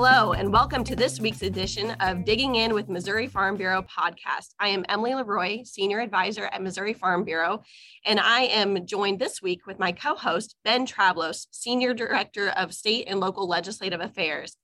[0.00, 4.54] Hello, and welcome to this week's edition of Digging In with Missouri Farm Bureau podcast.
[4.60, 7.64] I am Emily LeRoy, Senior Advisor at Missouri Farm Bureau,
[8.06, 12.72] and I am joined this week with my co host, Ben Travlos, Senior Director of
[12.72, 14.56] State and Local Legislative Affairs.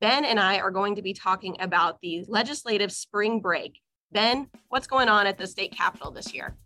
[0.00, 3.78] Ben and I are going to be talking about the legislative spring break.
[4.10, 6.56] Ben, what's going on at the state capitol this year?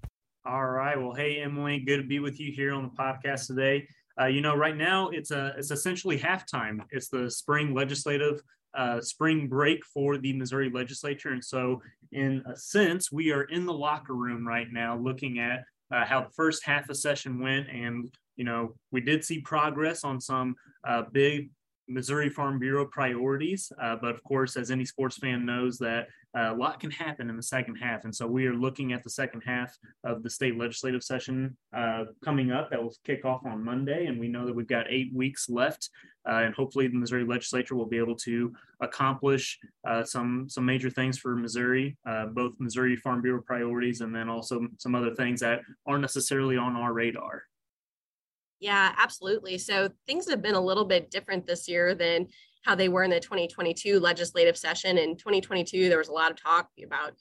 [0.47, 0.97] All right.
[0.97, 3.89] Well, hey, Emily, good to be with you here on the podcast today.
[4.21, 6.81] Uh, you know, right now it's a it's essentially halftime.
[6.91, 8.41] It's the spring legislative
[8.75, 13.67] uh, spring break for the Missouri legislature, and so in a sense, we are in
[13.67, 17.69] the locker room right now, looking at uh, how the first half of session went,
[17.69, 20.55] and you know, we did see progress on some
[20.87, 21.51] uh, big
[21.89, 23.73] Missouri Farm Bureau priorities.
[23.81, 27.29] Uh, but of course, as any sports fan knows, that uh, a lot can happen
[27.29, 28.05] in the second half.
[28.05, 32.05] And so we are looking at the second half of the state legislative session uh,
[32.25, 34.07] coming up that will kick off on Monday.
[34.07, 35.91] And we know that we've got eight weeks left.
[36.27, 40.89] Uh, and hopefully, the Missouri legislature will be able to accomplish uh, some, some major
[40.89, 45.41] things for Missouri, uh, both Missouri Farm Bureau priorities and then also some other things
[45.41, 47.43] that aren't necessarily on our radar.
[48.63, 49.59] Yeah, absolutely.
[49.59, 52.29] So things have been a little bit different this year than
[52.65, 54.99] how they were in the 2022 legislative session.
[54.99, 57.15] In 2022, there was a lot of talk about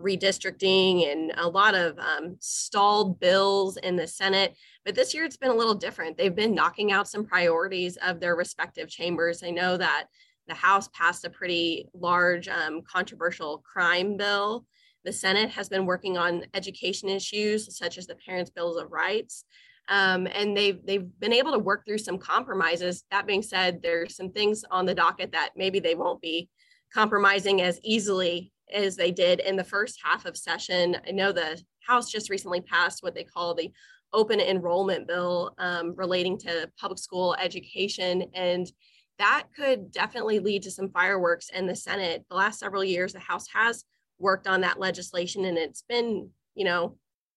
[0.00, 4.56] redistricting and a lot of um, stalled bills in the Senate.
[4.86, 6.16] But this year, it's been a little different.
[6.16, 9.42] They've been knocking out some priorities of their respective chambers.
[9.42, 10.06] I know that
[10.48, 14.64] the House passed a pretty large um, controversial crime bill.
[15.04, 19.44] The Senate has been working on education issues such as the Parents' Bills of Rights.
[19.88, 23.04] Um, and they've they've been able to work through some compromises.
[23.10, 26.48] That being said, there's some things on the docket that maybe they won't be
[26.92, 30.96] compromising as easily as they did in the first half of session.
[31.06, 33.70] I know the House just recently passed what they call the
[34.12, 38.70] open enrollment bill um, relating to public school education, and
[39.18, 42.24] that could definitely lead to some fireworks in the Senate.
[42.28, 43.84] The last several years, the House has
[44.18, 46.96] worked on that legislation, and it's been you know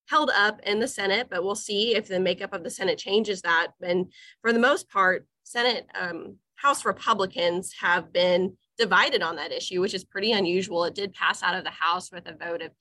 [0.10, 3.42] held up in the Senate, but we'll see if the makeup of the Senate changes
[3.44, 3.68] that.
[3.82, 4.12] And
[4.42, 9.94] for the most part, Senate um, House Republicans have been divided on that issue, which
[9.94, 10.84] is pretty unusual.
[10.86, 12.72] It did pass out of the House with a vote of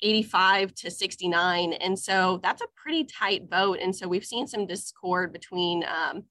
[0.00, 1.74] 85 to 69.
[1.74, 3.78] And so that's a pretty tight vote.
[3.82, 6.24] And so we've seen some discord between um,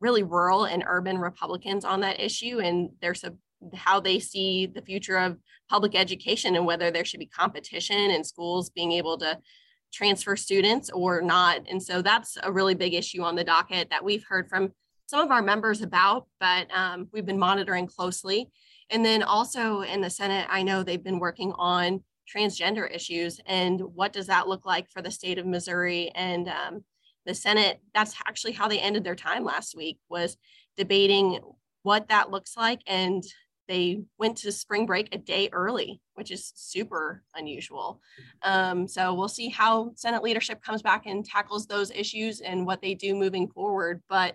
[0.00, 2.58] really rural and urban Republicans on that issue.
[2.60, 3.34] And there's a
[3.74, 5.36] how they see the future of
[5.68, 9.38] public education and whether there should be competition and schools being able to
[9.92, 11.62] transfer students or not.
[11.68, 14.72] And so that's a really big issue on the docket that we've heard from
[15.06, 18.48] some of our members about, but um, we've been monitoring closely.
[18.90, 23.80] And then also in the Senate, I know they've been working on transgender issues and
[23.80, 26.84] what does that look like for the state of Missouri and um,
[27.26, 27.80] the Senate.
[27.92, 30.36] That's actually how they ended their time last week was
[30.76, 31.40] debating
[31.82, 33.24] what that looks like and
[33.70, 38.00] they went to spring break a day early, which is super unusual.
[38.42, 42.82] Um, so we'll see how Senate leadership comes back and tackles those issues and what
[42.82, 44.02] they do moving forward.
[44.08, 44.34] But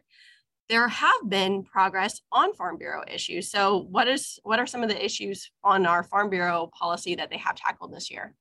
[0.69, 3.51] there have been progress on Farm Bureau issues.
[3.51, 7.29] So what is what are some of the issues on our Farm Bureau policy that
[7.29, 8.33] they have tackled this year?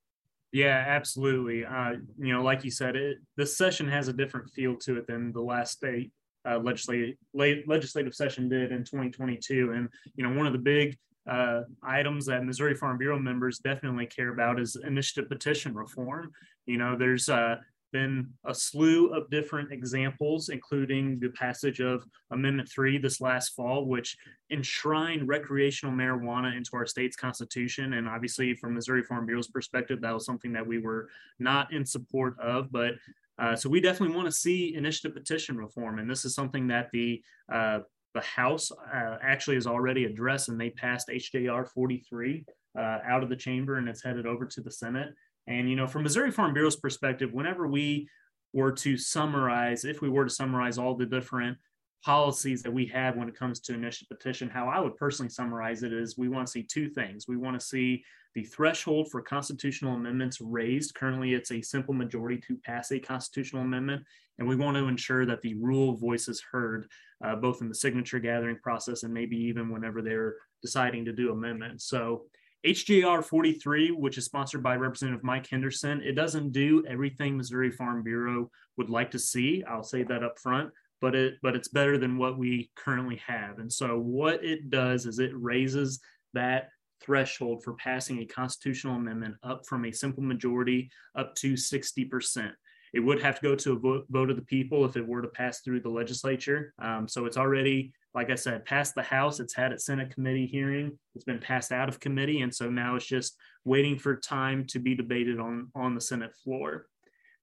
[0.53, 1.65] Yeah, absolutely.
[1.65, 5.09] Uh, you know, like you said, it, this session has a different feel to it
[5.09, 6.13] than the last state
[6.49, 9.73] uh, legislative legislative session did in 2022.
[9.73, 10.97] And you know, one of the big
[11.29, 16.33] uh, items that Missouri Farm Bureau members definitely care about is initiative petition reform.
[16.67, 17.57] You know, there's uh,
[17.95, 23.87] been a slew of different examples, including the passage of Amendment 3 this last fall,
[23.87, 24.17] which
[24.51, 27.95] enshrined recreational marijuana into our state's constitution.
[27.95, 31.87] And obviously, from Missouri Farm Bureau's perspective, that was something that we were not in
[31.87, 32.71] support of.
[32.73, 32.95] But
[33.39, 36.91] uh, so we definitely want to see initiative petition reform, and this is something that
[36.93, 37.23] the
[37.53, 37.81] uh,
[38.15, 42.45] the House uh, actually has already addressed, and they passed HJR 43
[42.79, 45.09] uh, out of the chamber, and it's headed over to the Senate.
[45.49, 48.09] And you know, from Missouri Farm Bureau's perspective, whenever we
[48.53, 51.59] were to summarize, if we were to summarize all the different
[52.05, 55.83] policies that we have when it comes to initiative petition, how I would personally summarize
[55.83, 57.27] it is we want to see two things.
[57.27, 58.05] We want to see
[58.35, 60.95] the threshold for constitutional amendments raised.
[60.95, 64.05] Currently, it's a simple majority to pass a constitutional amendment.
[64.39, 66.87] And we want to ensure that the rule voice is heard,
[67.25, 71.33] uh, both in the signature gathering process and maybe even whenever they're deciding to do
[71.33, 71.87] amendments.
[71.87, 72.25] So,
[72.67, 78.03] HJR 43, which is sponsored by Representative Mike Henderson, it doesn't do everything Missouri Farm
[78.03, 79.63] Bureau would like to see.
[79.69, 80.73] I'll say that up front
[81.05, 83.59] but it but it's better than what we currently have.
[83.59, 86.01] And so what it does is it raises
[86.33, 86.71] that
[87.03, 92.51] threshold for passing a constitutional amendment up from a simple majority up to 60%.
[92.95, 95.21] It would have to go to a vote, vote of the people if it were
[95.21, 96.73] to pass through the legislature.
[96.79, 99.41] Um, so it's already like I said, passed the House.
[99.41, 100.99] It's had its Senate committee hearing.
[101.15, 103.37] It's been passed out of committee, and so now it's just
[103.67, 106.87] waiting for time to be debated on on the Senate floor.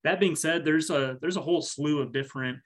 [0.03, 2.57] That being said, there's a there's a whole slew of different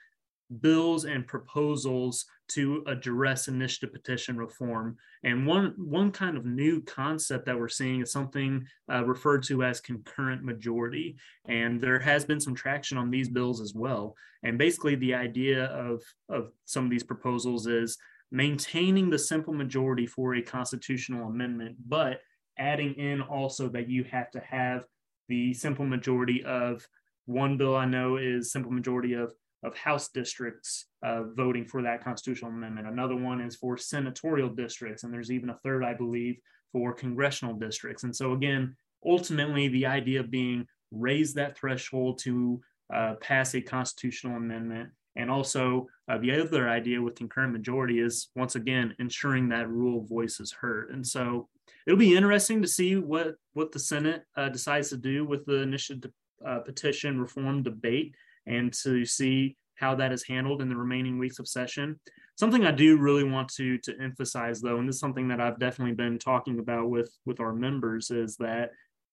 [0.62, 4.98] bills and proposals to address initiative petition reform.
[5.24, 9.64] And one one kind of new concept that we're seeing is something uh, referred to
[9.64, 11.18] as concurrent majority.
[11.48, 14.16] And there has been some traction on these bills as well.
[14.44, 17.98] And basically, the idea of of some of these proposals is
[18.32, 22.22] maintaining the simple majority for a constitutional amendment, but
[22.58, 24.84] adding in also that you have to have
[25.28, 26.86] the simple majority of
[27.26, 29.34] one bill I know is simple majority of
[29.66, 32.88] of House districts uh, voting for that constitutional amendment.
[32.88, 36.38] Another one is for senatorial districts, and there's even a third, I believe,
[36.72, 38.04] for congressional districts.
[38.04, 38.76] And so, again,
[39.06, 42.62] ultimately, the idea being raise that threshold to
[42.94, 44.90] uh, pass a constitutional amendment.
[45.16, 50.04] And also, uh, the other idea with concurrent majority is once again ensuring that rural
[50.04, 50.92] voice is heard.
[50.92, 51.48] And so,
[51.88, 55.62] it'll be interesting to see what what the Senate uh, decides to do with the
[55.62, 56.12] initiative
[56.46, 58.14] uh, petition reform debate
[58.48, 62.00] and to see how that is handled in the remaining weeks of session.
[62.38, 65.60] Something I do really want to to emphasize though, and this is something that I've
[65.60, 68.72] definitely been talking about with with our members, is that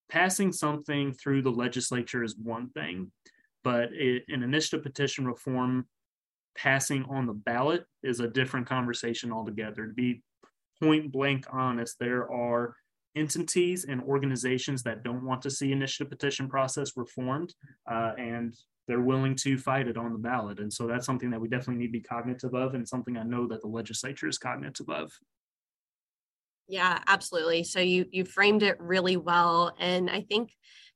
[0.08, 3.10] passing something through the legislature is one thing,
[3.64, 5.86] but it, an initiative petition reform
[6.56, 9.86] passing on the ballot is a different conversation altogether.
[9.86, 10.22] To be
[10.82, 12.76] point blank honest, there are
[13.14, 17.54] entities and organizations that don't want to see initiative petition process reformed,
[17.90, 18.54] uh, and
[18.88, 20.58] they're willing to fight it on the ballot.
[20.58, 23.22] And so that's something that we definitely need to be cognitive of, and something I
[23.22, 25.12] know that the legislature is cognitive of.
[26.68, 27.64] Yeah, absolutely.
[27.64, 30.52] So you you framed it really well, and I think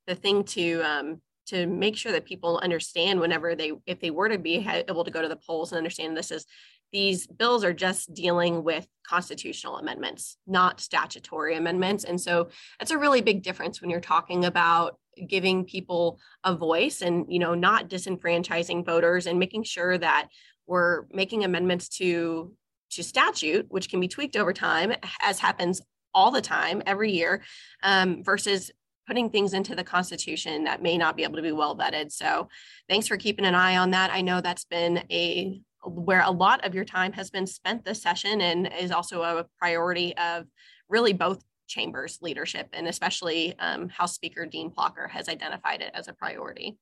[0.07, 4.29] the thing to um, to make sure that people understand whenever they if they were
[4.29, 6.45] to be able to go to the polls and understand this is
[6.91, 12.03] these bills are just dealing with constitutional amendments, not statutory amendments.
[12.03, 12.49] And so
[12.79, 14.97] that's a really big difference when you're talking about
[15.27, 20.29] giving people a voice and, you know, not disenfranchising voters and making sure that
[20.67, 22.53] we're making amendments to
[22.89, 25.81] to statute, which can be tweaked over time, as happens
[26.13, 27.43] all the time, every year,
[27.83, 28.71] um, versus
[29.07, 32.11] putting things into the Constitution that may not be able to be well vetted.
[32.11, 32.47] So,
[32.89, 34.11] thanks for keeping an eye on that.
[34.11, 38.01] I know that's been a where a lot of your time has been spent this
[38.01, 40.45] session and is also a priority of
[40.89, 46.07] really both chambers leadership and especially um, House Speaker Dean Plocher has identified it as
[46.07, 46.77] a priority.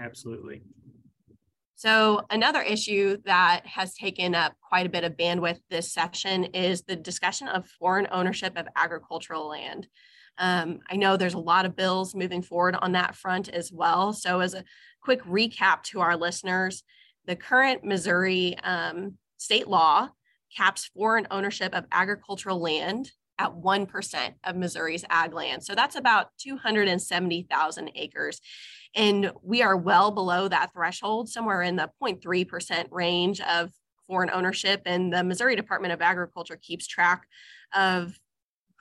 [0.00, 0.62] Absolutely.
[1.76, 6.82] So, another issue that has taken up quite a bit of bandwidth this session is
[6.82, 9.88] the discussion of foreign ownership of agricultural land.
[10.38, 14.12] Um, I know there's a lot of bills moving forward on that front as well.
[14.12, 14.64] So, as a
[15.02, 16.84] quick recap to our listeners,
[17.26, 20.08] the current Missouri um, state law
[20.56, 25.64] caps foreign ownership of agricultural land at 1% of Missouri's ag land.
[25.64, 28.40] So that's about 270,000 acres.
[28.94, 33.70] And we are well below that threshold, somewhere in the 0.3% range of
[34.06, 34.82] foreign ownership.
[34.86, 37.26] And the Missouri Department of Agriculture keeps track
[37.74, 38.16] of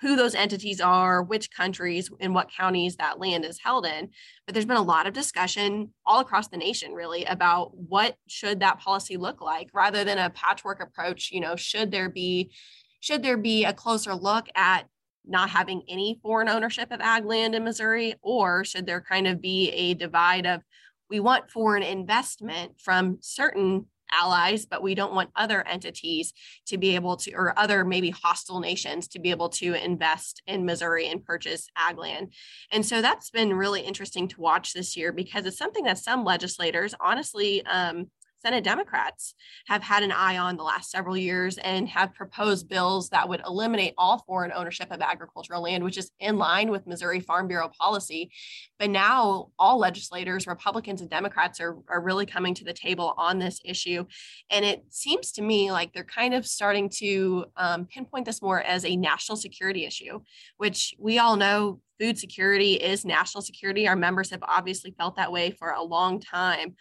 [0.03, 4.09] who those entities are, which countries, and what counties that land is held in.
[4.45, 8.59] But there's been a lot of discussion all across the nation, really, about what should
[8.59, 11.31] that policy look like, rather than a patchwork approach.
[11.31, 12.51] You know, should there be
[12.99, 14.87] should there be a closer look at
[15.25, 19.41] not having any foreign ownership of ag land in Missouri, or should there kind of
[19.41, 20.61] be a divide of
[21.09, 23.85] we want foreign investment from certain
[24.17, 26.33] allies, but we don't want other entities
[26.67, 30.65] to be able to, or other maybe hostile nations to be able to invest in
[30.65, 32.33] Missouri and purchase ag land.
[32.71, 36.23] And so that's been really interesting to watch this year because it's something that some
[36.23, 38.09] legislators honestly um,
[38.45, 39.35] Senate Democrats
[39.67, 43.41] have had an eye on the last several years and have proposed bills that would
[43.45, 47.69] eliminate all foreign ownership of agricultural land, which is in line with Missouri Farm Bureau
[47.79, 48.31] policy.
[48.79, 53.39] But now all legislators, Republicans and Democrats, are, are really coming to the table on
[53.39, 54.05] this issue.
[54.49, 58.61] And it seems to me like they're kind of starting to um, pinpoint this more
[58.61, 60.19] as a national security issue,
[60.57, 63.87] which we all know food security is national security.
[63.87, 66.75] Our members have obviously felt that way for a long time.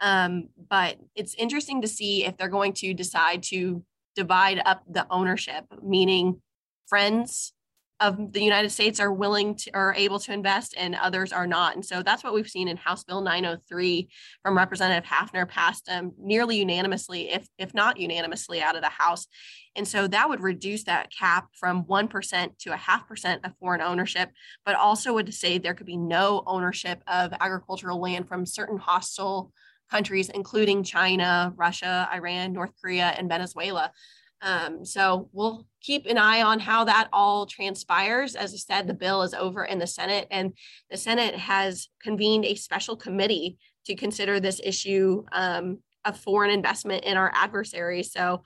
[0.00, 5.06] Um, but it's interesting to see if they're going to decide to divide up the
[5.10, 6.40] ownership, meaning
[6.86, 7.52] friends
[8.00, 11.74] of the United States are willing to are able to invest and others are not.
[11.74, 14.08] And so that's what we've seen in House Bill 903
[14.42, 19.26] from Representative Haffner passed um, nearly unanimously, if if not unanimously out of the House.
[19.74, 23.80] And so that would reduce that cap from 1% to a half percent of foreign
[23.80, 24.30] ownership,
[24.64, 29.52] but also would say there could be no ownership of agricultural land from certain hostile
[29.90, 33.92] countries, including China, Russia, Iran, North Korea, and Venezuela.
[34.40, 38.36] Um, so we'll keep an eye on how that all transpires.
[38.36, 40.52] As I said, the bill is over in the Senate, and
[40.90, 47.04] the Senate has convened a special committee to consider this issue um, of foreign investment
[47.04, 48.12] in our adversaries.
[48.12, 48.42] So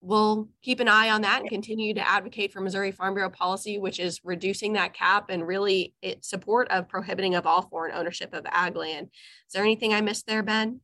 [0.00, 3.78] we'll keep an eye on that and continue to advocate for Missouri Farm Bureau policy,
[3.78, 8.32] which is reducing that cap and really its support of prohibiting of all foreign ownership
[8.32, 9.08] of ag land.
[9.12, 10.80] Is there anything I missed there, Ben?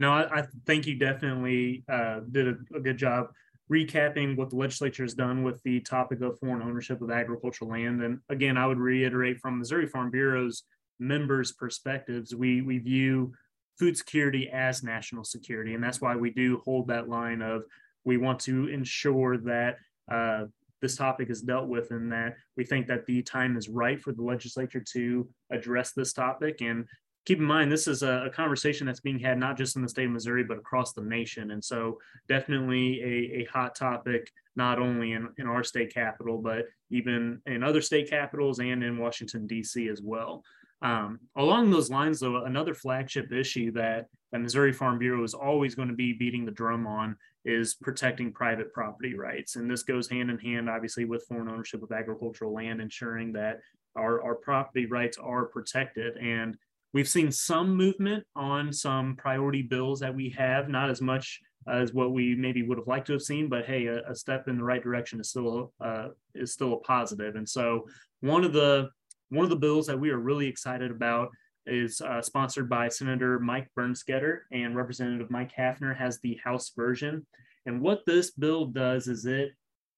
[0.00, 3.28] No, I, I think you definitely uh, did a, a, good job
[3.70, 8.02] recapping what the legislature has done with the topic of foreign ownership of agricultural land.
[8.02, 10.62] And again, I would reiterate from Missouri Farm Bureau's
[10.98, 13.32] members' perspectives, we we view
[13.78, 17.62] food security as national security, and that's why we do hold that line of
[18.08, 19.76] we want to ensure that
[20.10, 20.44] uh,
[20.80, 24.12] this topic is dealt with and that we think that the time is right for
[24.12, 26.62] the legislature to address this topic.
[26.62, 26.86] And
[27.26, 29.88] keep in mind this is a, a, conversation that's being had not just in the
[29.90, 31.50] state of missouri but across the nation.
[31.50, 31.98] And so
[32.28, 37.62] definitely a, a hot topic not only in, in our state capital but even in
[37.62, 40.42] other state capitals and in washington d.c as well
[40.82, 45.74] um, along those lines though another flagship issue that the missouri farm bureau is always
[45.74, 50.08] going to be beating the drum on is protecting private property rights and this goes
[50.08, 53.58] hand in hand obviously with foreign ownership of agricultural land ensuring that
[53.96, 56.56] our, our property rights are protected and
[56.94, 61.92] We've seen some movement on some priority bills that we have, not as much as
[61.92, 64.56] what we maybe would have liked to have seen, but hey, a, a step in
[64.56, 67.36] the right direction is still uh, is still a positive.
[67.36, 67.86] And so
[68.20, 68.88] one of the
[69.30, 71.30] one of the bills that we are really excited about
[71.66, 77.26] is uh, sponsored by Senator Mike Bernskoetter and Representative Mike Haffner has the House version.
[77.66, 79.50] And what this bill does is it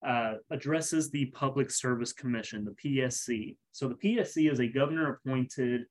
[0.06, 3.56] uh, addresses the Public Service Commission, the PSC.
[3.72, 5.82] So the PSC is a governor appointed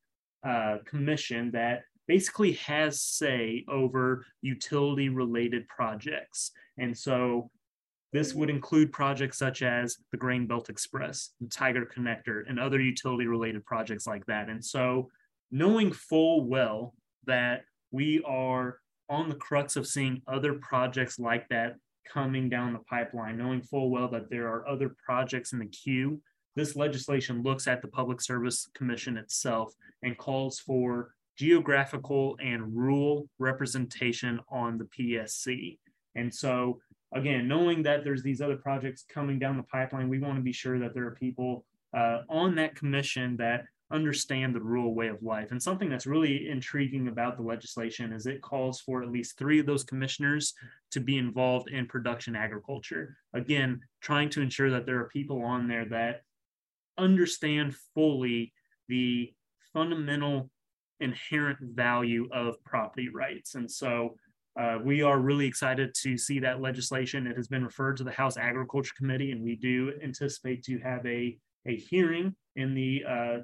[0.43, 6.51] uh, commission that basically has say over utility related projects.
[6.77, 7.51] And so
[8.11, 12.79] this would include projects such as the Grain Belt Express, the Tiger Connector, and other
[12.79, 14.49] utility related projects like that.
[14.49, 15.09] And so
[15.51, 21.75] knowing full well that we are on the crux of seeing other projects like that
[22.11, 26.21] coming down the pipeline, knowing full well that there are other projects in the queue
[26.59, 29.73] this legislation looks at the Public Service Commission itself
[30.03, 35.77] and calls for geographical and rural representation on the PSC.
[36.15, 36.81] And so,
[37.13, 40.53] again, knowing that there's these other projects coming down the pipeline, we want to be
[40.53, 45.23] sure that there are people uh, on that commission that understand the rural way of
[45.23, 45.51] life.
[45.51, 49.59] And something that's really intriguing about the legislation is it calls for at least three
[49.59, 50.53] of those commissioners
[50.91, 53.17] to be involved in production agriculture.
[53.33, 56.21] Again, trying to ensure that there are people on there that
[56.97, 58.53] understand fully
[58.87, 59.33] the
[59.73, 60.51] fundamental
[60.99, 63.55] inherent value of property rights.
[63.55, 64.15] And so
[64.59, 67.25] uh, we are really excited to see that legislation.
[67.25, 71.05] It has been referred to the House Agriculture Committee, and we do anticipate to have
[71.05, 73.37] a, a hearing in the uh,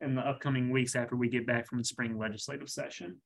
[0.00, 3.16] in the upcoming weeks after we get back from the spring legislative session.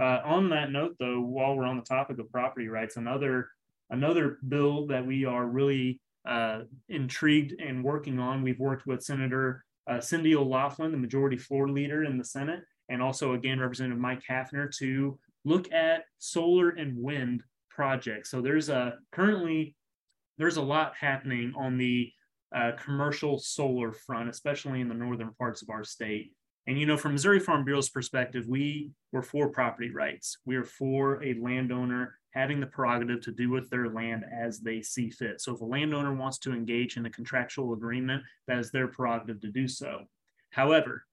[0.00, 3.48] Uh, on that note, though, while we're on the topic of property rights, another
[3.88, 8.42] another bill that we are really uh, intrigued and working on.
[8.42, 13.00] We've worked with Senator uh, Cindy O'Laughlin, the majority floor leader in the Senate, and
[13.00, 18.30] also again Representative Mike Haffner to look at solar and wind projects.
[18.30, 19.76] So there's a currently
[20.38, 22.10] there's a lot happening on the
[22.54, 26.32] uh, commercial solar front, especially in the northern parts of our state.
[26.66, 30.38] And you know, from Missouri Farm Bureau's perspective, we were for property rights.
[30.44, 34.80] We are for a landowner having the prerogative to do with their land as they
[34.80, 35.40] see fit.
[35.40, 39.40] So if a landowner wants to engage in a contractual agreement, that is their prerogative
[39.40, 40.02] to do so.
[40.50, 41.04] However,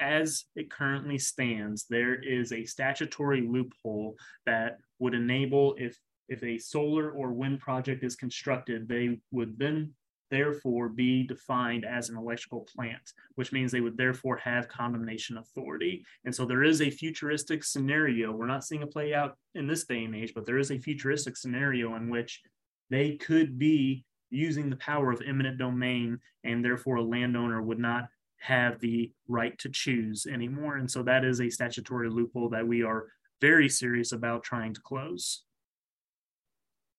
[0.00, 6.58] as it currently stands, there is a statutory loophole that would enable if if a
[6.58, 9.94] solar or wind project is constructed, they would then
[10.30, 16.04] therefore be defined as an electrical plant, which means they would therefore have condemnation authority.
[16.26, 18.30] And so there is a futuristic scenario.
[18.32, 20.78] We're not seeing it play out in this day and age, but there is a
[20.78, 22.42] futuristic scenario in which
[22.90, 28.08] they could be using the power of eminent domain, and therefore a landowner would not
[28.38, 30.76] have the right to choose anymore.
[30.76, 33.06] And so that is a statutory loophole that we are
[33.40, 35.42] very serious about trying to close.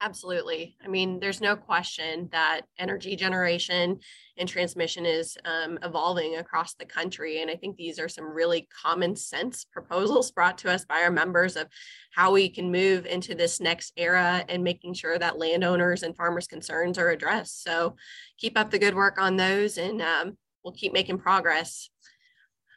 [0.01, 0.77] Absolutely.
[0.81, 3.99] I mean, there's no question that energy generation
[4.37, 7.41] and transmission is um, evolving across the country.
[7.41, 11.11] And I think these are some really common sense proposals brought to us by our
[11.11, 11.67] members of
[12.13, 16.47] how we can move into this next era and making sure that landowners and farmers'
[16.47, 17.61] concerns are addressed.
[17.61, 17.97] So
[18.37, 21.89] keep up the good work on those and um, we'll keep making progress.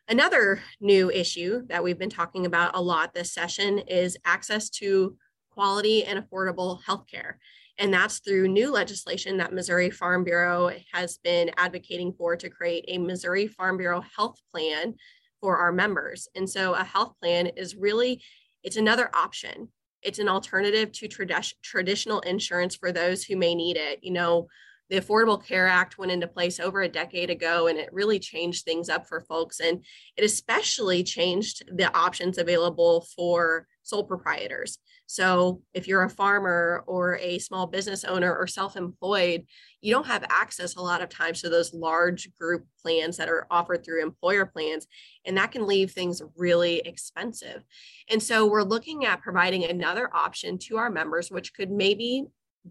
[0.08, 5.16] Another new issue that we've been talking about a lot this session is access to
[5.50, 7.34] quality and affordable healthcare.
[7.78, 12.84] And that's through new legislation that Missouri Farm Bureau has been advocating for to create
[12.88, 14.94] a Missouri Farm Bureau health plan
[15.40, 16.28] for our members.
[16.34, 18.22] And so a health plan is really
[18.62, 19.68] it's another option.
[20.02, 24.00] It's an alternative to trad- traditional insurance for those who may need it.
[24.02, 24.48] You know,
[24.92, 28.66] the Affordable Care Act went into place over a decade ago and it really changed
[28.66, 29.58] things up for folks.
[29.58, 29.82] And
[30.18, 34.76] it especially changed the options available for sole proprietors.
[35.06, 39.46] So if you're a farmer or a small business owner or self employed,
[39.80, 43.46] you don't have access a lot of times to those large group plans that are
[43.50, 44.86] offered through employer plans.
[45.24, 47.62] And that can leave things really expensive.
[48.10, 52.26] And so we're looking at providing another option to our members, which could maybe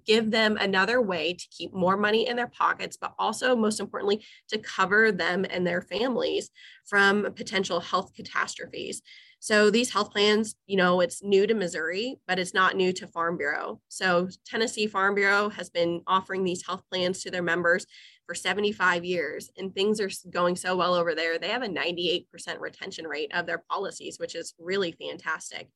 [0.06, 4.24] give them another way to keep more money in their pockets, but also, most importantly,
[4.50, 6.50] to cover them and their families
[6.86, 9.02] from potential health catastrophes.
[9.40, 13.08] So these health plans, you know, it's new to Missouri, but it's not new to
[13.08, 13.82] Farm Bureau.
[13.88, 17.88] So Tennessee Farm Bureau has been offering these health plans to their members
[18.28, 21.40] for 75 years, and things are going so well over there.
[21.40, 22.26] They have a 98%
[22.60, 25.70] retention rate of their policies, which is really fantastic.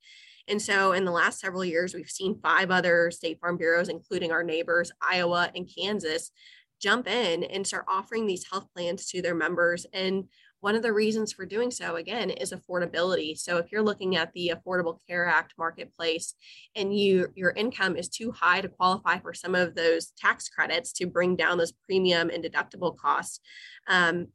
[0.48, 4.32] And so in the last several years, we've seen five other state farm bureaus, including
[4.32, 6.32] our neighbors, Iowa and Kansas,
[6.80, 9.86] jump in and start offering these health plans to their members.
[9.94, 10.26] And
[10.60, 13.38] one of the reasons for doing so, again, is affordability.
[13.38, 16.34] So if you're looking at the Affordable Care Act marketplace
[16.76, 20.92] and you your income is too high to qualify for some of those tax credits
[20.94, 23.40] to bring down those premium and deductible costs,
[23.88, 24.28] um,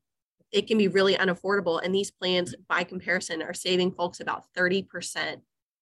[0.52, 1.80] it can be really unaffordable.
[1.82, 5.40] And these plans, by comparison, are saving folks about 30%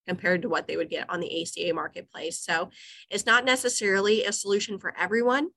[0.08, 2.40] compared to what they would get on the ACA marketplace.
[2.40, 2.70] So
[3.10, 5.48] it's not necessarily a solution for everyone,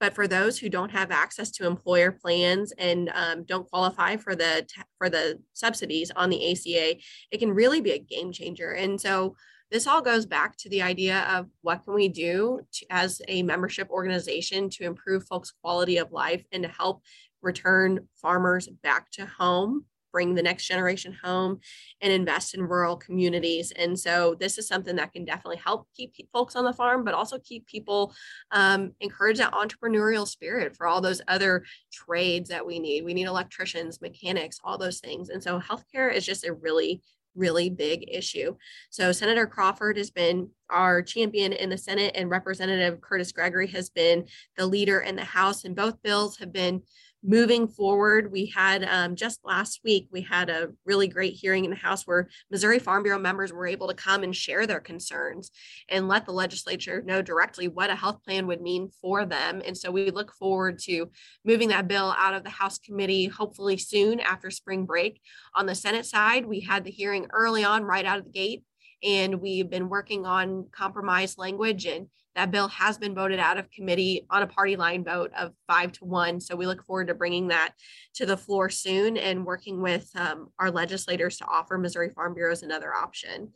[0.00, 4.34] but for those who don't have access to employer plans and um, don't qualify for
[4.34, 6.96] the for the subsidies on the ACA,
[7.30, 8.72] it can really be a game changer.
[8.72, 9.36] And so
[9.70, 13.42] this all goes back to the idea of what can we do to, as a
[13.42, 17.02] membership organization to improve folks' quality of life and to help
[17.42, 19.84] return farmers back to home
[20.18, 21.60] bring the next generation home
[22.00, 23.70] and invest in rural communities.
[23.76, 27.14] And so this is something that can definitely help keep folks on the farm, but
[27.14, 28.12] also keep people
[28.50, 33.04] um, encourage that entrepreneurial spirit for all those other trades that we need.
[33.04, 35.28] We need electricians, mechanics, all those things.
[35.28, 37.00] And so healthcare is just a really
[37.34, 38.56] really big issue.
[38.90, 43.90] So Senator Crawford has been our champion in the Senate and Representative Kurtis Gregory has
[43.90, 44.26] been
[44.56, 46.82] the leader in the House and both bills have been
[47.22, 51.70] moving forward, we had um, just last week, we had a really great hearing in
[51.70, 55.50] the House where Missouri Farm Bureau members were able to come and share their concerns
[55.88, 59.62] and let the legislature know directly what a health plan would mean for them.
[59.64, 61.10] And so we look forward to
[61.44, 65.20] moving that bill out of the House committee hopefully soon after spring break.
[65.54, 68.62] On the Senate side, we had the hearing early on, right out of the gate
[69.02, 73.70] and we've been working on compromise language and that bill has been voted out of
[73.70, 76.40] committee on a party line vote of five to one.
[76.40, 77.72] So we look forward to bringing that
[78.14, 82.62] to the floor soon and working with um, our legislators to offer Missouri Farm Bureaus
[82.62, 83.52] another option.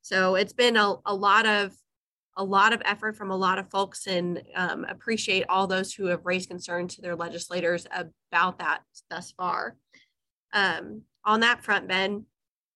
[0.00, 1.74] So it's been a, a lot of
[2.36, 6.06] a lot of effort from a lot of folks and um, appreciate all those who
[6.06, 8.80] have raised concern to their legislators about that
[9.10, 9.76] thus far.
[10.54, 12.24] Um, on that front, Ben,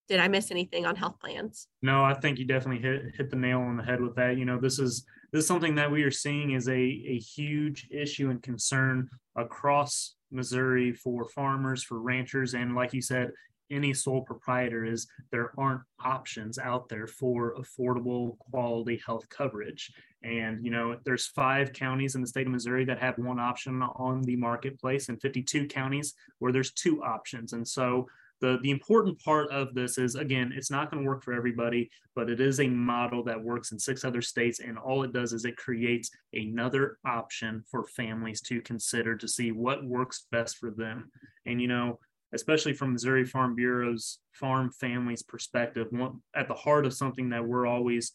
[0.09, 1.69] did I miss anything on health plans?
[1.83, 4.37] No, I think you definitely hit hit the nail on the head with that.
[4.37, 7.89] You know, this is this is something that we are seeing is a, a huge
[7.91, 13.31] issue and concern across Missouri for farmers, for ranchers, and like you said,
[13.71, 19.93] any sole proprietor is there aren't options out there for affordable quality health coverage.
[20.23, 23.83] And you know there's five counties in the state of missouri that have one option
[23.83, 27.53] on the marketplace and 52 counties where there's two options.
[27.53, 28.07] And so
[28.41, 31.91] the the important part of this is again it's not going to work for everybody
[32.15, 35.33] but it is a model that works in six other states and all it does
[35.33, 40.71] is it creates another option for families to consider to see what works best for
[40.71, 41.11] them.
[41.47, 41.99] And you know
[42.35, 47.45] especially from missouri farm bureau's farm families perspective one, at the heart of something that
[47.45, 48.13] we're always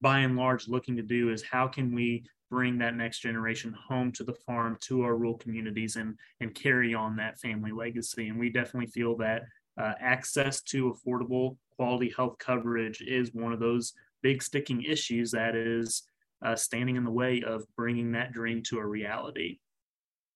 [0.00, 4.12] by and large looking to do is how can we bring that next generation home
[4.12, 8.28] to the farm to our rural communities and and carry on that family legacy.
[8.28, 9.44] And we definitely feel that
[9.80, 15.56] uh, access to affordable quality health coverage is one of those big sticking issues that
[15.56, 16.02] is
[16.44, 19.58] uh, standing in the way of bringing that dream to a reality.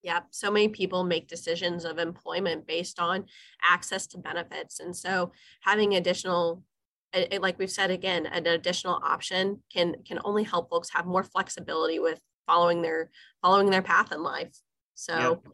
[0.02, 3.26] Yeah, so many people make decisions of employment based on
[3.62, 4.80] access to benefits.
[4.80, 6.62] And so having additional
[7.12, 11.24] it, like we've said again, an additional option can can only help folks have more
[11.24, 13.10] flexibility with following their
[13.42, 14.56] following their path in life.
[14.94, 15.14] So.
[15.16, 15.52] Yeah.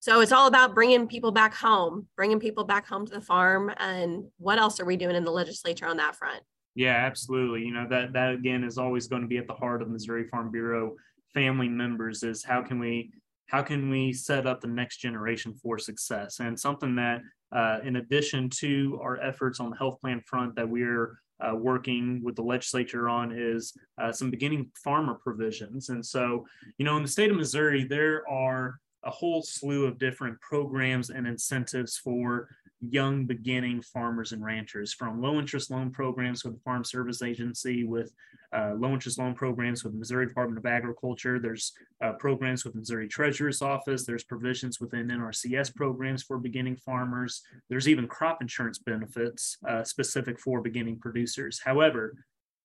[0.00, 3.72] So it's all about bringing people back home, bringing people back home to the farm.
[3.76, 6.42] And what else are we doing in the legislature on that front?
[6.74, 7.60] Yeah, absolutely.
[7.60, 10.26] You know, that that again is always going to be at the heart of Missouri
[10.26, 10.96] Farm Bureau
[11.34, 13.12] family members is how can we
[13.52, 16.40] how can we set up the next generation for success?
[16.40, 17.20] And something that
[17.54, 22.22] uh, in addition to our efforts on the health plan front that we're uh, working
[22.24, 25.90] with the legislature on is uh, some beginning farmer provisions.
[25.90, 26.46] And so
[26.78, 31.10] you know in the state of missouri there are a whole slew of different programs
[31.10, 32.48] and incentives for
[32.80, 37.84] young beginning farmers and ranchers from low interest loan programs with the Farm Service Agency,
[37.84, 38.12] with
[38.52, 41.38] uh, low interest loan programs with the Missouri Department of Agriculture.
[41.38, 44.04] There's uh, programs with Missouri Treasurer's Office.
[44.04, 47.42] There's provisions within NRCS programs for beginning farmers.
[47.70, 51.60] There's even crop insurance benefits uh, specific for beginning producers.
[51.64, 52.14] However,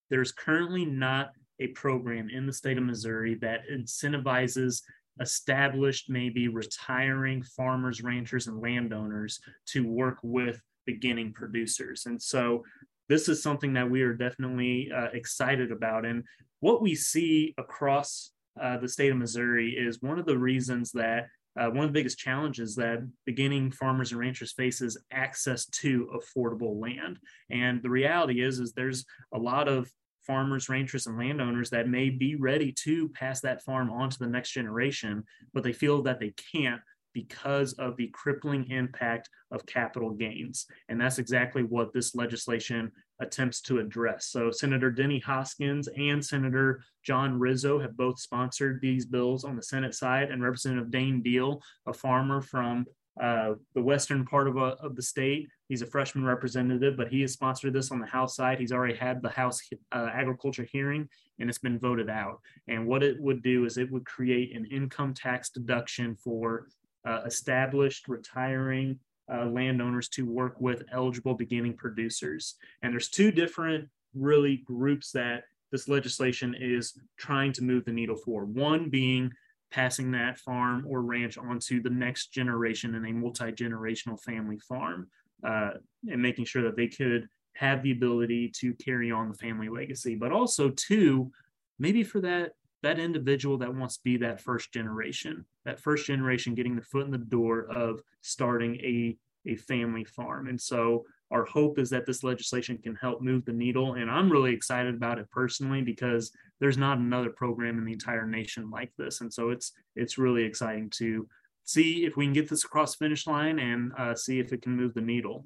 [0.10, 4.82] there's currently not a program in the state of Missouri that incentivizes
[5.20, 12.06] established, maybe retiring farmers, ranchers, and landowners to work with beginning producers.
[12.06, 12.64] And so
[13.10, 16.06] this is something that we are definitely uh, excited about.
[16.06, 16.24] And
[16.60, 21.28] what we see across uh, the state of Missouri is one of the reasons that
[21.60, 26.08] uh, one of the biggest challenges that beginning farmers and ranchers face is access to
[26.16, 27.18] affordable land.
[27.50, 29.90] And the reality is, is there's a lot of
[30.28, 34.28] farmers, ranchers, and landowners that may be ready to pass that farm on to the
[34.28, 36.82] next generation, but they feel that they can't
[37.14, 40.68] because of the crippling impact of capital gains.
[40.88, 44.28] And that's exactly what this legislation attempts to address.
[44.28, 49.64] So, Senator Denny Hoskins and Senator John Rizzo have both sponsored these bills on the
[49.64, 52.86] Senate side, and Representative Dane Diehl, a farmer from
[53.20, 55.50] uh, the western part of, uh, of the state.
[55.68, 58.60] He's a freshman representative, but he has sponsored this on the House side.
[58.60, 59.60] He's already had the House
[59.92, 62.40] uh, agriculture hearing and it's been voted out.
[62.68, 66.68] And what it would do is it would create an income tax deduction for
[67.06, 69.00] uh, established retiring
[69.32, 72.56] uh, landowners to work with eligible beginning producers.
[72.82, 78.16] And there's two different really groups that this legislation is trying to move the needle
[78.16, 78.46] for.
[78.46, 79.32] One being
[79.70, 85.10] passing that farm or ranch onto the next generation in a multi-generational family farm
[85.44, 85.72] uh,
[86.10, 90.16] and making sure that they could have the ability to carry on the family legacy
[90.16, 91.32] but also two
[91.80, 92.52] maybe for that
[92.84, 97.06] that individual that wants to be that first generation that first generation getting the foot
[97.06, 99.18] in the door of starting a
[99.50, 103.52] a family farm and so our hope is that this legislation can help move the
[103.52, 103.96] needle.
[103.96, 108.26] And I'm really excited about it personally because there's not another program in the entire
[108.26, 109.22] nation like this.
[109.22, 111.28] And so it's it's really exciting to
[111.68, 114.62] see if we can get this across the finish line and uh, see if it
[114.62, 115.46] can move the needle.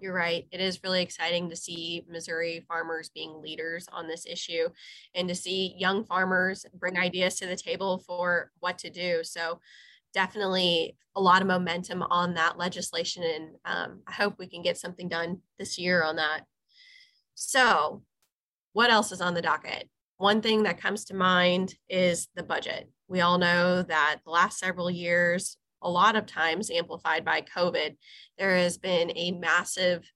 [0.00, 0.46] You're right.
[0.52, 4.68] It is really exciting to see Missouri farmers being leaders on this issue
[5.14, 9.24] and to see young farmers bring ideas to the table for what to do.
[9.24, 9.60] So
[10.12, 13.22] definitely a lot of momentum on that legislation.
[13.24, 16.42] And um, I hope we can get something done this year on that.
[17.34, 18.02] So,
[18.74, 19.88] what else is on the docket?
[20.20, 22.90] One thing that comes to mind is the budget.
[23.08, 27.96] We all know that the last several years, a lot of times amplified by COVID,
[28.36, 30.12] there has been a massive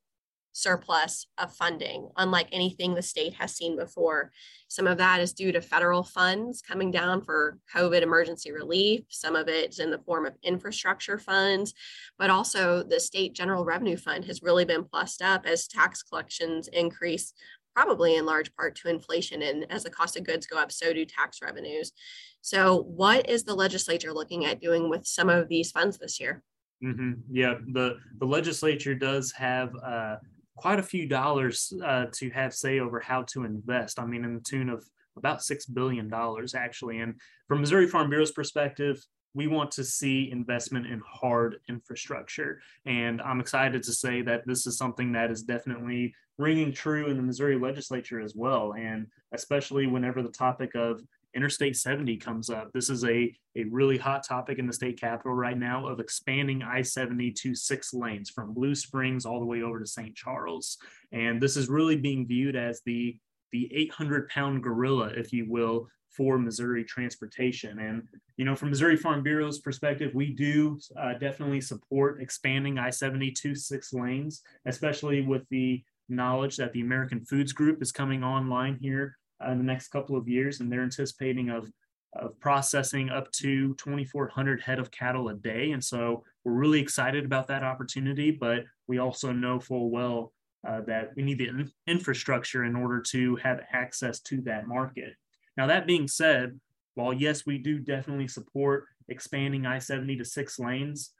[0.53, 4.31] surplus of funding, unlike anything the state has seen before.
[4.69, 9.05] Some of that is due to federal funds coming down for COVID emergency relief.
[9.09, 11.73] Some of it is in the form of infrastructure funds,
[12.19, 16.69] but also the state general revenue fund has really been plussed up as tax collections
[16.69, 17.33] increase
[17.75, 19.43] probably in large part to inflation.
[19.43, 21.93] And as the cost of goods go up, so do tax revenues.
[22.41, 26.43] So, what is the legislature looking at doing with some of these funds this year?
[26.83, 27.13] Mm-hmm.
[27.31, 30.17] Yeah, the the legislature does have uh,
[30.57, 33.99] quite a few dollars uh, to have say over how to invest.
[33.99, 34.85] I mean, in the tune of
[35.17, 36.13] about $6 billion,
[36.57, 36.99] actually.
[36.99, 37.15] And
[37.49, 42.61] from Missouri Farm Bureau's perspective, we want to see investment in hard infrastructure.
[42.87, 47.17] And I'm excited to say that this is something that is definitely ringing true in
[47.17, 48.75] the Missouri legislature as well.
[48.75, 51.03] And especially whenever the topic of
[51.35, 52.73] Interstate 70 comes up.
[52.73, 56.63] This is a, a really hot topic in the state capitol right now of expanding
[56.63, 60.15] I 70 to six lanes from Blue Springs all the way over to St.
[60.15, 60.79] Charles.
[61.11, 63.19] And this is really being viewed as the,
[63.51, 67.79] the 800 pound gorilla, if you will, for Missouri transportation.
[67.79, 68.03] And,
[68.37, 73.31] you know, from Missouri Farm Bureau's perspective, we do uh, definitely support expanding I 70
[73.33, 78.79] to six lanes, especially with the knowledge that the American Foods Group is coming online
[78.81, 81.71] here uh, in the next couple of years, and they're anticipating of
[82.17, 85.73] of processing up to 2,400 head of cattle a day.
[85.73, 90.33] And so we're really excited about that opportunity, but we also know full well
[90.67, 95.15] uh, that we need the in- infrastructure in order to have access to that market.
[95.57, 96.59] Now, that being said,
[96.95, 101.11] while yes, we do definitely support expanding I 70 to six lanes,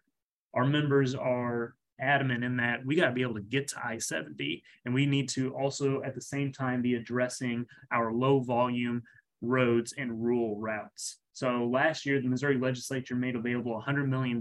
[0.55, 3.99] our members are adamant in that we got to be able to get to I
[3.99, 4.63] 70.
[4.85, 9.03] And we need to also, at the same time, be addressing our low volume
[9.43, 11.19] roads and rural routes.
[11.33, 14.41] So last year, the Missouri legislature made available $100 million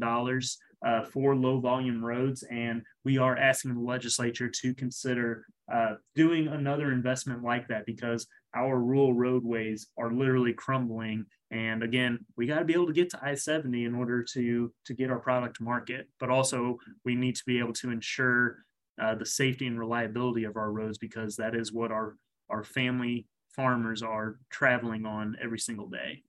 [0.85, 6.47] uh, for low volume roads, and we are asking the legislature to consider uh, doing
[6.47, 11.25] another investment like that because our rural roadways are literally crumbling.
[11.51, 14.93] And again, we got to be able to get to I-70 in order to to
[14.93, 18.57] get our product to market, but also we need to be able to ensure
[19.01, 22.17] uh, the safety and reliability of our roads because that is what our
[22.49, 26.23] our family farmers are traveling on every single day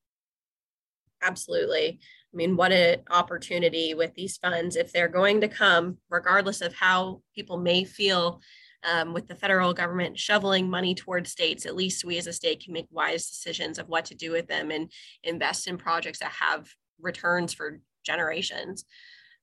[1.25, 1.99] absolutely.
[2.33, 6.75] I mean, what an opportunity with these funds if they're going to come, regardless of
[6.75, 8.41] how people may feel
[8.85, 12.63] um, with the federal government shoveling money towards states, at least we as a state
[12.63, 14.91] can make wise decisions of what to do with them and
[15.23, 16.69] invest in projects that have
[17.01, 18.85] returns for generations.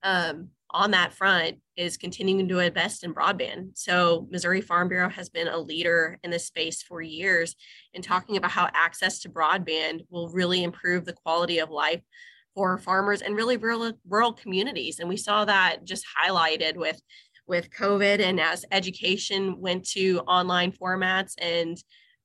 [0.04, 3.71] Um, on that front is continuing to invest in broadband.
[3.77, 7.55] So, Missouri Farm Bureau has been a leader in this space for years
[7.93, 12.01] in talking about how access to broadband will really improve the quality of life
[12.55, 14.99] for farmers and really rural, rural communities.
[14.99, 17.01] And we saw that just highlighted with
[17.47, 21.77] with COVID and as education went to online formats and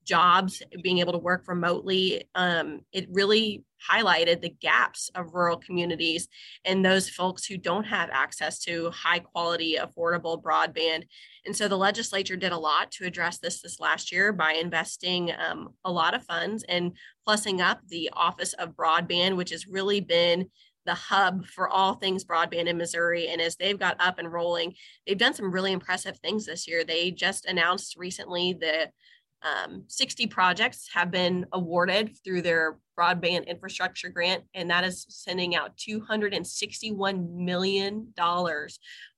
[0.07, 6.29] jobs, being able to work remotely, um, it really highlighted the gaps of rural communities
[6.65, 11.03] and those folks who don't have access to high quality, affordable broadband.
[11.45, 15.33] And so the legislature did a lot to address this this last year by investing
[15.33, 16.93] um, a lot of funds and
[17.29, 20.47] plussing up the Office of Broadband, which has really been
[20.87, 23.29] the hub for all things broadband in Missouri.
[23.29, 24.75] And as they've got up and rolling,
[25.07, 26.85] they've done some really impressive things this year.
[26.85, 28.89] They just announced recently the
[29.43, 35.55] um, 60 projects have been awarded through their broadband infrastructure grant, and that is sending
[35.55, 38.13] out $261 million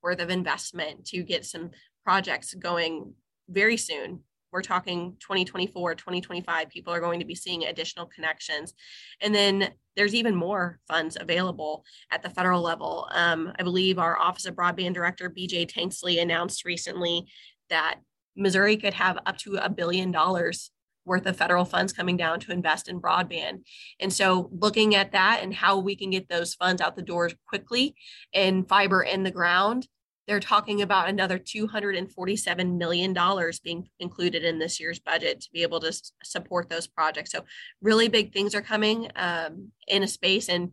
[0.02, 1.70] worth of investment to get some
[2.04, 3.14] projects going
[3.48, 4.20] very soon.
[4.50, 6.70] We're talking 2024, 2025.
[6.70, 8.72] People are going to be seeing additional connections.
[9.20, 13.08] And then there's even more funds available at the federal level.
[13.12, 17.26] Um, I believe our Office of Broadband Director, BJ Tanksley, announced recently
[17.68, 17.96] that
[18.38, 20.70] Missouri could have up to a billion dollars
[21.04, 23.62] worth of federal funds coming down to invest in broadband.
[23.98, 27.34] And so looking at that and how we can get those funds out the doors
[27.48, 27.96] quickly
[28.34, 29.88] and fiber in the ground,
[30.26, 33.16] they're talking about another $247 million
[33.64, 37.32] being included in this year's budget to be able to support those projects.
[37.32, 37.44] So
[37.80, 40.72] really big things are coming um, in a space and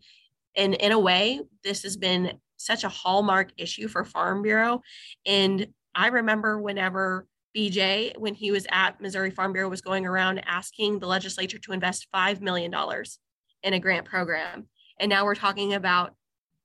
[0.58, 4.82] and in a way, this has been such a hallmark issue for Farm Bureau.
[5.26, 10.42] And I remember whenever BJ, when he was at Missouri Farm Bureau, was going around
[10.46, 12.74] asking the legislature to invest $5 million
[13.64, 14.68] in a grant program.
[15.00, 16.16] And now we're talking about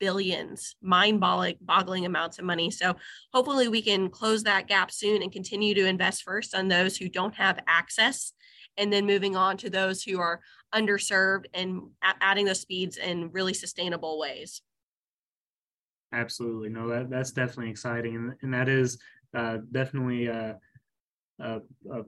[0.00, 2.70] billions, mind boggling amounts of money.
[2.70, 2.96] So
[3.32, 7.08] hopefully we can close that gap soon and continue to invest first on those who
[7.08, 8.32] don't have access
[8.76, 10.40] and then moving on to those who are
[10.74, 14.62] underserved and adding those speeds in really sustainable ways.
[16.12, 16.70] Absolutely.
[16.70, 18.16] No, that, that's definitely exciting.
[18.16, 18.98] And, and that is
[19.34, 20.54] uh, definitely uh,
[21.40, 21.60] a,
[21.92, 22.02] a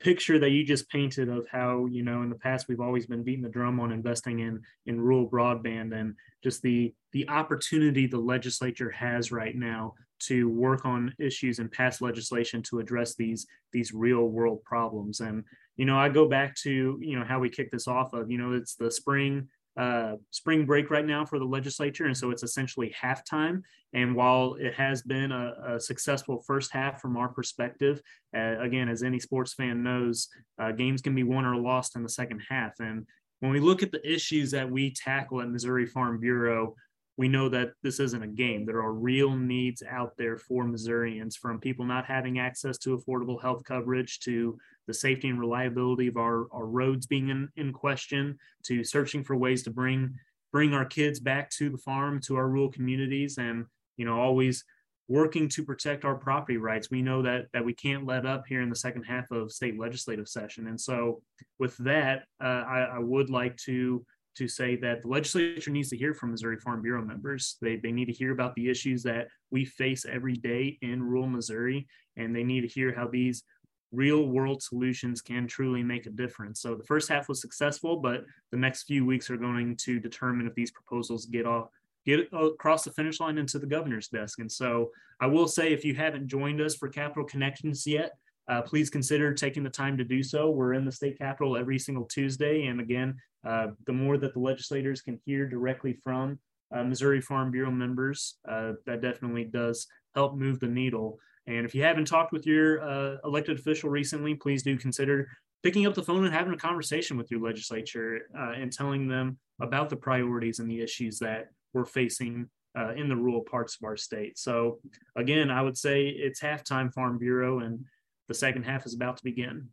[0.00, 3.22] picture that you just painted of how you know in the past we've always been
[3.22, 8.18] beating the drum on investing in in rural broadband and just the the opportunity the
[8.18, 13.92] legislature has right now to work on issues and pass legislation to address these these
[13.92, 15.20] real world problems.
[15.20, 15.44] And
[15.76, 18.38] you know i go back to you know how we kick this off of you
[18.38, 22.42] know it's the spring uh, spring break right now for the legislature, and so it's
[22.42, 23.62] essentially halftime.
[23.94, 28.00] And while it has been a, a successful first half from our perspective,
[28.36, 32.02] uh, again, as any sports fan knows, uh, games can be won or lost in
[32.02, 32.80] the second half.
[32.80, 33.06] And
[33.40, 36.74] when we look at the issues that we tackle at Missouri Farm Bureau,
[37.16, 38.64] we know that this isn't a game.
[38.64, 43.40] There are real needs out there for Missourians from people not having access to affordable
[43.40, 48.38] health coverage to the safety and reliability of our, our roads being in, in question
[48.64, 50.14] to searching for ways to bring
[50.52, 53.64] bring our kids back to the farm to our rural communities and
[53.96, 54.64] you know always
[55.08, 58.62] working to protect our property rights we know that that we can't let up here
[58.62, 61.22] in the second half of state legislative session and so
[61.58, 65.96] with that uh, I, I would like to to say that the legislature needs to
[65.96, 67.56] hear from Missouri Farm Bureau members.
[67.60, 71.26] They, they need to hear about the issues that we face every day in rural
[71.26, 73.44] Missouri, and they need to hear how these
[73.92, 76.60] real world solutions can truly make a difference.
[76.60, 80.46] So the first half was successful, but the next few weeks are going to determine
[80.46, 81.68] if these proposals get off
[82.04, 84.40] get across the finish line into the governor's desk.
[84.40, 88.12] And so I will say if you haven't joined us for Capital Connections yet,
[88.48, 90.50] uh, please consider taking the time to do so.
[90.50, 92.66] We're in the state capitol every single Tuesday.
[92.66, 93.14] And again,
[93.46, 96.38] uh, the more that the legislators can hear directly from
[96.74, 101.18] uh, Missouri Farm Bureau members, uh, that definitely does help move the needle.
[101.46, 105.28] And if you haven't talked with your uh, elected official recently, please do consider
[105.62, 109.38] picking up the phone and having a conversation with your legislature uh, and telling them
[109.60, 113.84] about the priorities and the issues that we're facing uh, in the rural parts of
[113.84, 114.38] our state.
[114.38, 114.78] So,
[115.16, 117.84] again, I would say it's halftime Farm Bureau, and
[118.28, 119.68] the second half is about to begin.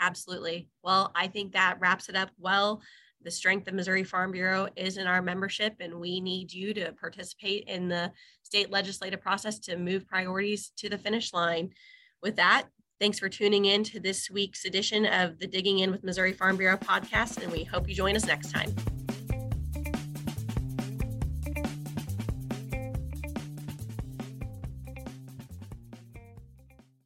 [0.00, 0.68] Absolutely.
[0.82, 2.82] Well, I think that wraps it up well.
[3.24, 6.92] The strength of Missouri Farm Bureau is in our membership, and we need you to
[6.92, 11.70] participate in the state legislative process to move priorities to the finish line.
[12.22, 12.66] With that,
[13.00, 16.58] thanks for tuning in to this week's edition of the Digging In with Missouri Farm
[16.58, 18.74] Bureau podcast, and we hope you join us next time.